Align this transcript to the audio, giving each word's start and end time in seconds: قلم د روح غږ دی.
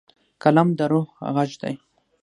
قلم 0.41 0.67
د 0.77 0.79
روح 0.91 1.07
غږ 1.35 1.51
دی. 1.61 1.73